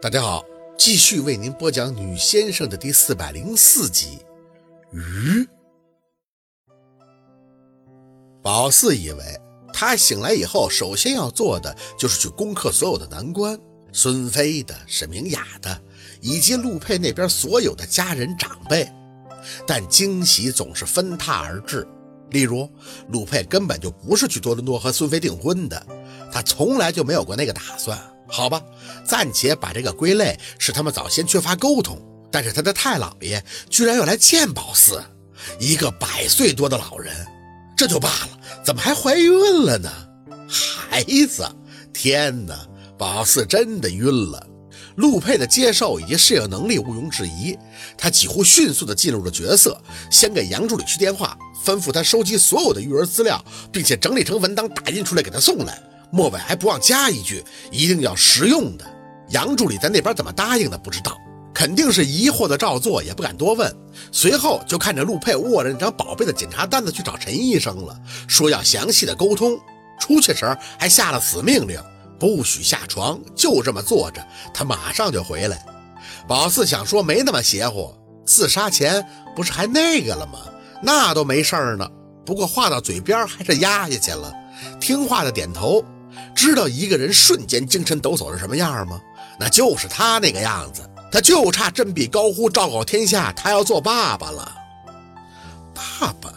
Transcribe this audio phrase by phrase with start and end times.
[0.00, 0.44] 大家好，
[0.78, 4.20] 继续为您播讲《女先生》的第四百零四集。
[4.92, 5.44] 鱼，
[8.40, 9.40] 宝四以为
[9.72, 13.58] 他醒来以后，首先要做的就是去攻克所有的难关，
[13.92, 15.82] 孙飞的、沈明雅的，
[16.20, 18.88] 以及陆佩那边所有的家人长辈。
[19.66, 21.84] 但惊喜总是分沓而至，
[22.30, 22.70] 例如
[23.10, 25.86] 陆佩根本就不是去多伦多和孙飞订婚的，
[26.32, 27.98] 他从来就没有过那个打算。
[28.26, 28.62] 好吧，
[29.06, 31.98] 暂且把这个归类是他们早先缺乏沟通。
[32.30, 35.02] 但是他的太姥爷居然要来见宝四，
[35.58, 37.26] 一个百岁多的老人，
[37.74, 39.90] 这就罢了，怎么还怀孕了呢？
[40.46, 41.48] 孩子，
[41.94, 42.54] 天哪！
[42.98, 44.46] 宝四真的晕了。
[44.96, 47.56] 陆佩的接受以及适应能力毋庸置疑，
[47.96, 55.78] 他几乎迅速地进入了角色，先给杨助理去电话，吩咐他收集所有的育儿资料，并且整理成文档打印出来给他送来。
[56.10, 58.86] 末尾还不忘加一句：“一定要实用的。”
[59.28, 61.14] 杨助理在那边怎么答应的不知道，
[61.52, 63.70] 肯定是疑惑的照做，也不敢多问。
[64.10, 67.94] 随后就看着陆佩握着那张宝贝的检查单子去找陈医生了，
[68.26, 69.60] 说要详细的沟通。
[70.00, 71.78] 出去时还下了死命令，
[72.18, 75.62] 不许下床，就这么坐着，他马上就回来。
[76.26, 79.06] 宝四想说没那么邪乎，自杀前
[79.36, 80.38] 不是还那个了吗？
[80.82, 81.88] 那都没事儿呢。
[82.24, 84.32] 不过话到嘴边还是压下去了，
[84.80, 85.84] 听话的点头。
[86.34, 89.00] 知道一个人瞬间精神抖擞是什么样吗？
[89.40, 94.52] 那就是他那个样子，他就差振臂高呼昭告天下，他要做爸爸了。
[95.74, 96.32] 爸爸，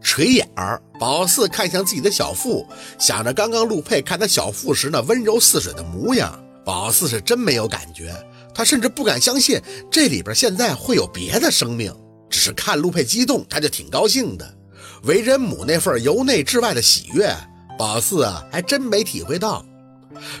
[0.00, 2.66] 垂眼儿，宝四看向自己的小腹，
[2.98, 8.12] 想着刚刚陆佩看他小腹时那温柔似水的模样，宝四是真没有感觉，
[8.54, 9.60] 他甚至不敢相信
[9.90, 11.94] 这里边现在会有别的生命。
[12.32, 14.56] 只是看陆佩激动，他就挺高兴的，
[15.02, 17.30] 为人母那份由内至外的喜悦。
[17.78, 19.64] 宝四啊，还真没体会到，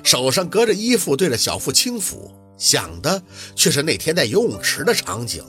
[0.02, 3.22] 手上隔着衣服对着小腹轻抚，想的
[3.54, 5.44] 却是那天在游泳池的场景。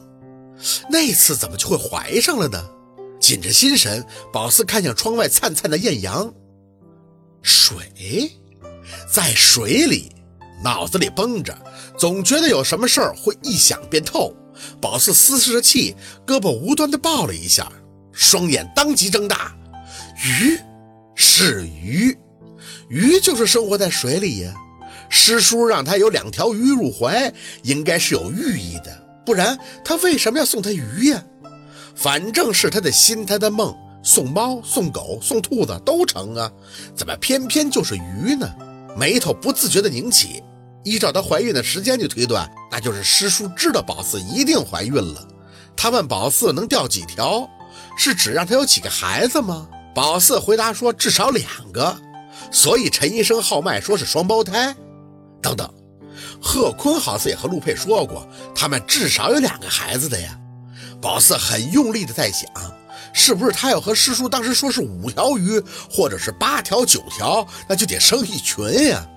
[0.90, 2.62] 那次怎么就会怀上了呢？
[3.22, 6.34] 紧着心神，宝四看向窗外灿灿的艳阳。
[7.42, 8.32] 水，
[9.10, 10.12] 在水里，
[10.62, 11.56] 脑子里绷着，
[11.98, 14.36] 总觉得有什么事儿会一想便透。
[14.82, 17.72] 宝四嘶嘶着气，胳膊无端的抱了一下，
[18.12, 19.56] 双眼当即睁大，
[20.26, 20.60] 鱼。
[21.16, 22.18] 是鱼，
[22.90, 24.52] 鱼就是生活在水里呀。
[25.10, 27.32] 师叔让他有两条鱼入怀，
[27.62, 29.56] 应该是有寓意的，不然
[29.86, 31.24] 他为什么要送他鱼呀？
[31.96, 36.52] 反正是他的心，他的梦，送猫、送狗、送兔子都成啊，
[36.96, 38.52] 怎么偏偏就是鱼呢？
[38.98, 40.42] 眉头不自觉的拧起。
[40.84, 45.24] 依照他怀孕的时间去推断，那就是师叔知道宝四一定怀孕了。
[45.78, 47.48] 他问宝四能掉几条，
[47.96, 49.68] 是指让他有几个孩子吗？
[49.94, 51.96] 宝四回答说：“至少两个，
[52.52, 54.76] 所以陈医生号脉说是双胞胎。
[55.40, 55.72] 等等，
[56.42, 60.36] 贺坤好似也和陆佩说过，他们至少有两个孩子的呀。”
[61.00, 62.50] 宝四很用力的在想，
[63.14, 69.08] 是不是他要和师叔当时说是五条鱼，或者是八条、九条，那就得生一群呀。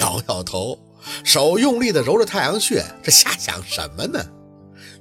[0.00, 0.76] 摇摇头，
[1.24, 4.24] 手用力的揉着太阳穴，这瞎想什么呢？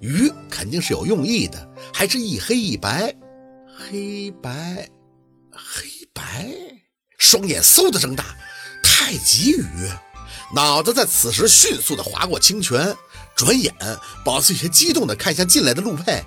[0.01, 3.15] 鱼肯定是有用意的，还是一黑一白。
[3.75, 4.87] 黑白，
[5.51, 6.53] 黑白，
[7.17, 8.23] 双眼嗖的睁大，
[8.83, 9.89] 太极鱼，
[10.53, 12.95] 脑子在此时迅速的划过清泉，
[13.35, 13.73] 转眼，
[14.23, 16.23] 宝四有些激动的看向进来的陆佩，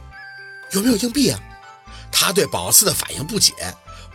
[0.73, 1.39] 有没有硬币啊？
[2.11, 3.53] 他对宝四的反应不解，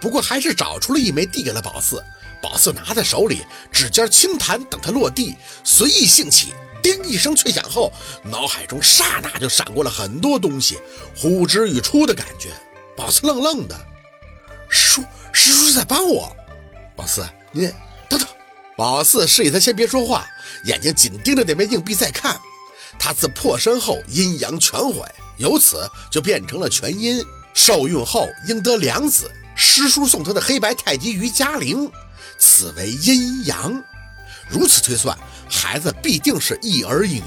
[0.02, 2.04] 不过还是找出了一枚递给了宝四，
[2.42, 10.80] 宝四拿在手里，指尖轻弹，等他落地，随意兴起，叮一声脆响后，脑海中刹那就闪过了很多东西，
[11.16, 12.50] 呼之欲出的感觉。
[12.98, 13.80] 宝四愣愣的，
[14.68, 16.36] 师叔，师叔在帮我。
[16.96, 17.68] 宝四，你
[18.10, 18.28] 等等。
[18.76, 20.26] 宝四示意他先别说话，
[20.66, 22.40] 眼睛紧盯着那枚硬币在看。
[22.98, 25.02] 他自破身后阴阳全毁，
[25.38, 27.24] 由此就变成了全阴。
[27.54, 31.92] 受孕后应得两子，师叔送他的黑白太极鱼嘉陵，
[32.38, 33.84] 此为阴阳。
[34.50, 35.18] 如此推算，
[35.50, 37.24] 孩子必定是一儿一女。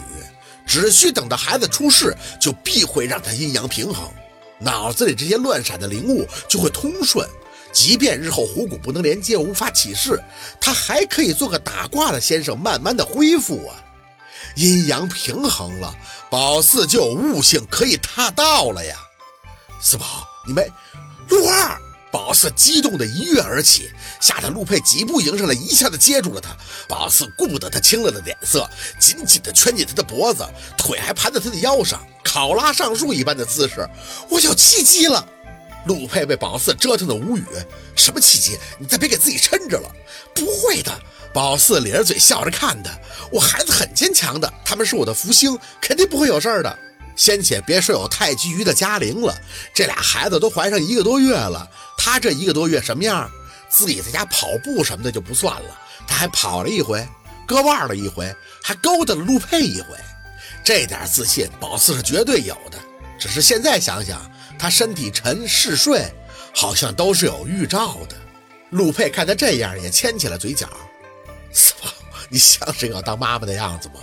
[0.67, 4.11] 只需等到孩子出世，就必会让他阴阳平衡。
[4.59, 7.29] 脑子里这些乱闪的灵物就会通顺，
[7.73, 10.19] 即便日后虎骨不能连接，无法起势，
[10.61, 13.77] 他还可以做个打卦的先生，慢慢的恢复啊。
[14.57, 15.95] 阴阳平衡了，
[16.31, 18.97] 宝四就有悟性可以踏道了呀。
[19.81, 20.67] 四宝，你没？
[21.29, 21.79] 陆二，
[22.15, 23.91] 宝四激动的一跃而起，
[24.21, 26.57] 吓得陆佩几步迎上来，一下子接住了他。
[26.87, 28.71] 宝四顾不得他清冷的脸色，
[29.01, 30.47] 紧紧的圈紧他的脖子，
[30.77, 32.01] 腿还盘在他的腰上。
[32.23, 33.85] 考拉上树一般的姿势，
[34.31, 35.27] 我有契机了！
[35.87, 37.45] 陆佩被宝四折腾的无语，
[37.97, 38.57] 什么契机？
[38.79, 39.91] 你再别给自己抻着了。
[40.33, 40.97] 不会的，
[41.33, 42.93] 宝四咧着嘴笑着看他，
[43.33, 46.79] 我孩子很坚强的，他们是我的福星，肯定不会有事儿的。
[47.17, 49.37] 先且别说有太极鱼的嘉玲了，
[49.73, 53.31] 这俩孩子都怀上一个多月了，他这一个多月什么样？
[53.69, 57.07] 自己在家跑步什么的就不算了，他还跑了一回，
[57.47, 59.97] 割腕了一回，还勾搭了陆佩一回，
[60.63, 62.79] 这点自信宝四是绝对有的。
[63.19, 64.31] 只是现在想想。
[64.57, 66.11] 他身体沉嗜睡，
[66.55, 68.17] 好像都是有预兆的。
[68.71, 70.69] 陆佩看他这样，也牵起了嘴角。
[71.53, 71.91] 四宝，
[72.29, 73.95] 你像是要当妈妈的样子吗？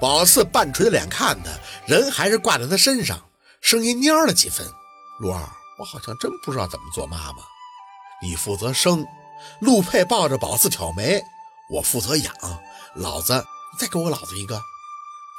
[0.00, 1.50] 宝四半垂着脸看他，
[1.86, 3.18] 人还是挂在他身上，
[3.60, 4.66] 声音蔫了几分。
[5.20, 5.40] 陆二，
[5.78, 7.38] 我好像真不知道怎么做妈妈。
[8.22, 9.04] 你负责生。
[9.60, 11.20] 陆佩抱着宝四挑眉。
[11.70, 12.34] 我负责养。
[12.94, 13.44] 老子，
[13.78, 14.60] 再给我老子一个。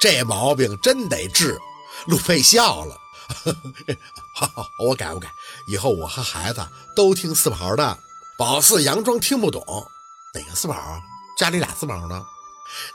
[0.00, 1.58] 这毛病真得治。
[2.06, 2.96] 陆佩笑了。
[4.34, 5.28] 好， 好，我改，我改，
[5.66, 7.98] 以后我和孩子都听四宝的。
[8.36, 9.64] 宝四佯装听不懂，
[10.34, 11.00] 哪个四宝？
[11.36, 12.24] 家里俩四宝呢？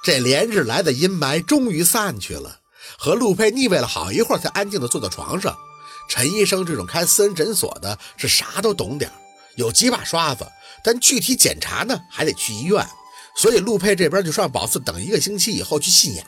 [0.04, 2.60] 这连日来的阴霾终于散去了。
[2.98, 5.58] 和陆佩腻味了好一会儿，才安静地坐在床上。
[6.10, 9.12] 陈医生这种开私人诊所的，是啥都懂点
[9.56, 10.46] 有几把刷子，
[10.84, 12.86] 但具体检查呢，还得去医院。
[13.36, 16.24] 所以陆佩这边就让宝四等一个星期以后去信雅，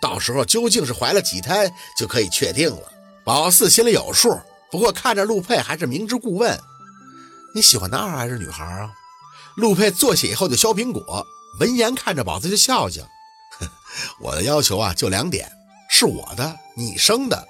[0.00, 2.92] 到时候究竟是怀了几胎，就可以确定了。
[3.24, 4.40] 宝四心里有数，
[4.70, 6.58] 不过看着陆佩还是明知故问
[7.54, 8.90] ：“你喜欢男孩还是女孩啊？”
[9.56, 11.26] 陆佩坐下以后就削苹果，
[11.58, 13.02] 闻言看着宝四就笑笑
[14.20, 15.50] ：“我的要求啊就两点，
[15.90, 17.48] 是我的，你生的。”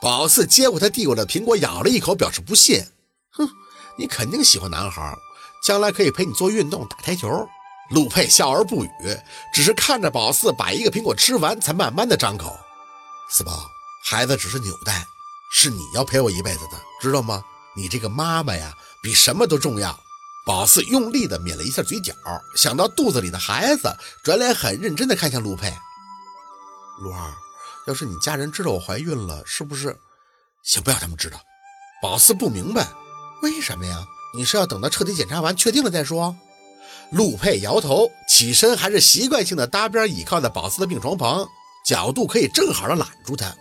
[0.00, 2.84] 宝四接过他递过来的苹果，咬了一口，表示不信
[3.32, 3.48] ：“哼，
[3.98, 5.16] 你肯定喜欢男孩，
[5.64, 7.48] 将来可以陪你做运动、打台球。”
[7.90, 8.88] 陆佩笑而不语，
[9.52, 12.56] 只是看着宝四把一个苹果吃完，才慢慢的张口
[13.30, 13.52] ：“四宝。”
[14.06, 15.06] 孩子只是纽带，
[15.52, 17.42] 是你要陪我一辈子的，知道吗？
[17.76, 19.98] 你这个妈妈呀，比什么都重要。
[20.46, 22.12] 宝四用力的抿了一下嘴角，
[22.54, 25.72] 想到肚子里的孩子，转脸很认真的看向陆佩。
[27.00, 27.32] 陆二，
[27.86, 29.96] 要是你家人知道我怀孕了，是不是？
[30.62, 31.40] 先不要他们知道。
[32.02, 32.86] 宝四不明白，
[33.42, 34.04] 为什么呀？
[34.36, 36.36] 你是要等到彻底检查完确定了再说？
[37.10, 41.46] 陆佩摇头，起身还是习惯性的搭边倚靠在宝四的病床旁，
[41.86, 43.54] 角度可以正好的揽住他。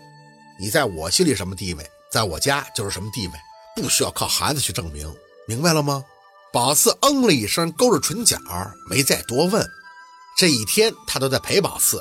[0.60, 3.34] 你在我心里什么地位，在我家就是什么地位，
[3.76, 5.16] 不需要靠孩子去证明，
[5.48, 6.04] 明白了吗？
[6.54, 8.38] 宝四嗯了一声，勾着唇角，
[8.88, 9.68] 没再多问。
[10.38, 12.00] 这一天他都在陪宝四，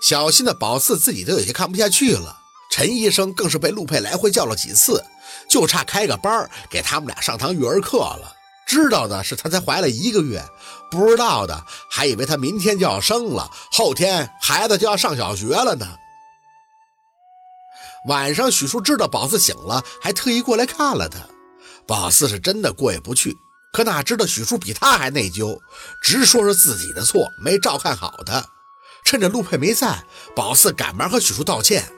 [0.00, 2.38] 小心的宝四自己都有些看不下去了。
[2.70, 5.04] 陈医生更是被陆佩来回叫了几次，
[5.50, 8.36] 就差开个班给他们俩上堂育儿课了。
[8.68, 10.44] 知道的是她才怀了一个月，
[10.92, 15.86] 不知道的还以为她明天就要生了，后天孩子就要上小学了呢。
[18.06, 21.18] 晚上，许叔知道宝四醒了，还特意过来看了他。
[21.84, 23.34] 宝四是真的过意不去，
[23.72, 25.58] 可哪知道许叔比他还内疚，
[26.02, 28.44] 直说是自己的错，没照看好他。
[29.04, 30.04] 趁着陆佩没在，
[30.34, 31.90] 宝四赶忙和许叔道歉：“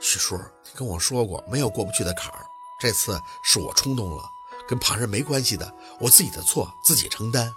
[0.00, 2.44] 许叔，你跟我说过没有过不去的坎儿，
[2.80, 4.22] 这次是我冲动了，
[4.68, 7.54] 跟旁人没关系的，我自己的错自己承担。”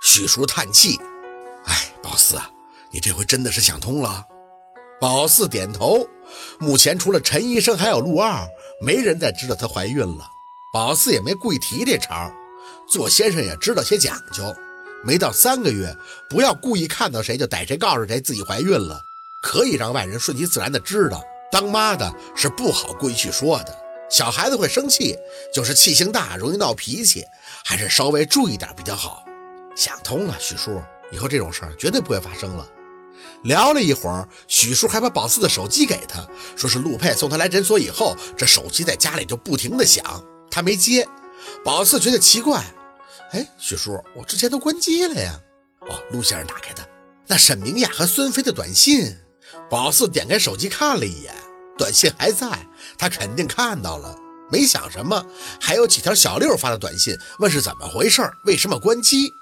[0.00, 0.98] 许叔叹气
[1.66, 2.50] ：“哎，宝四啊，
[2.90, 4.24] 你这回真的是想通了。”
[5.00, 6.06] 宝四点头。
[6.58, 8.46] 目前除了陈医生，还有陆二，
[8.82, 10.28] 没人再知道她怀孕了。
[10.72, 12.32] 宝四也没故意提这茬，
[12.88, 14.54] 做先生也知道些讲究。
[15.04, 15.96] 没到三个月，
[16.28, 19.02] 不要故意看到谁就逮谁告诉谁自己怀孕了，
[19.40, 21.22] 可以让外人顺其自然的知道。
[21.52, 23.78] 当妈的是不好故意去说的，
[24.10, 25.16] 小孩子会生气，
[25.54, 27.22] 就是气性大，容易闹脾气，
[27.64, 29.24] 还是稍微注意点比较好。
[29.76, 30.82] 想通了，许叔，
[31.12, 32.66] 以后这种事儿绝对不会发生了。
[33.44, 41.06] 聊了一会儿，许叔还把宝四的手机给他，说是陆佩送他来诊所以后，这手机在家里就不停的响，他没接。
[41.64, 42.64] 宝四觉得奇怪，
[43.32, 45.40] 哎，许叔，我之前都关机了呀。
[45.80, 46.86] 哦，陆先生打开的，
[47.26, 49.16] 那沈明雅和孙飞的短信。
[49.70, 51.34] 宝四点开手机看了一眼，
[51.78, 52.48] 短信还在，
[52.98, 54.16] 他肯定看到了，
[54.50, 55.24] 没想什么。
[55.60, 59.32] 还有几条小六发的短信，问是怎么回事，为什么关机？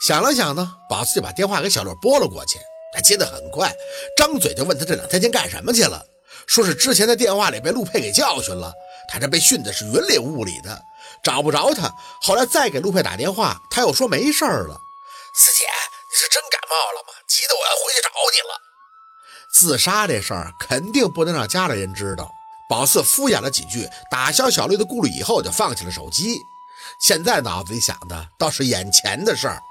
[0.00, 2.58] 想了想呢，宝四就把电话给小六拨了过去。
[2.94, 3.74] 他接得很快，
[4.16, 6.00] 张嘴就问他这两天干什么去了，
[6.46, 8.72] 说是之前在电话里被陆佩给教训了，
[9.08, 10.80] 他这被训的是云里雾里的，
[11.22, 11.94] 找不着他。
[12.22, 14.80] 后来再给陆佩打电话，他又说没事了。
[15.34, 15.64] 四姐，
[16.10, 17.14] 你是真感冒了吗？
[17.28, 18.60] 急得我要回去找你了。
[19.52, 22.30] 自杀这事儿肯定不能让家里人知道。
[22.68, 26.40] 宝四敷衍了几句，打消小绿的顾虑以后，就放弃了手机。
[27.00, 29.62] 现在脑子里想的倒是眼前的事儿，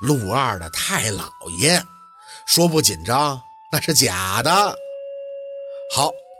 [0.00, 1.82] 陆二的太姥爷。
[2.46, 3.40] 说不紧张
[3.72, 4.50] 那是假的。
[5.94, 6.10] 好，